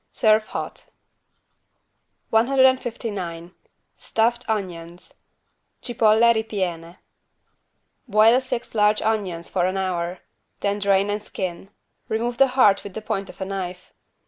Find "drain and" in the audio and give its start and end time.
10.79-11.21